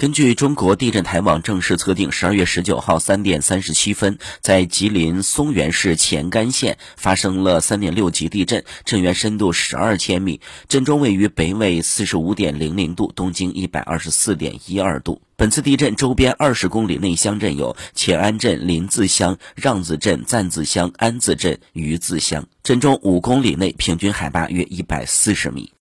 [0.00, 15.20] 根据中国地震台网正式测定十二月十九号三点三十七分在吉林松原市前干县发生了三点六级地震震源深度十二千米震中位于北纬四十五点零零度东经一百二十四点一二度。
[15.34, 25.72] 本次地震周边二十公里内乡镇有乾安镇林淄乡让字镇赞子乡安字镇榆字乡震中五公里内平均海拔约一百四十米。